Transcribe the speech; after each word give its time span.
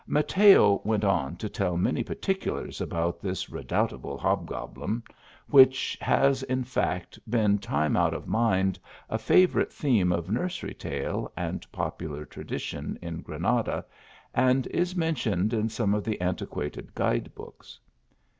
Mateo 0.07 0.81
went 0.83 1.03
on 1.03 1.35
to 1.35 1.47
tell 1.47 1.77
many 1.77 2.01
particulars 2.03 2.81
about 2.81 3.21
this 3.21 3.51
redoutable 3.51 4.17
hobgoblin, 4.17 5.03
which 5.51 5.95
has, 6.01 6.41
in 6.41 6.63
fact, 6.63 7.19
been 7.29 7.59
time 7.59 7.95
out 7.95 8.11
of 8.15 8.25
mind 8.25 8.79
a 9.11 9.19
favourite 9.19 9.71
theme 9.71 10.11
of 10.11 10.31
nursery 10.31 10.73
tale 10.73 11.31
and 11.37 11.71
popular 11.71 12.25
tradition 12.25 12.97
in 12.99 13.21
Granada, 13.21 13.85
and 14.33 14.65
is 14.73 14.95
mentioned 14.95 15.53
in 15.53 15.69
some 15.69 15.93
of 15.93 16.03
the 16.03 16.19
antiquated 16.19 16.95
guide 16.95 17.35
books. 17.35 17.79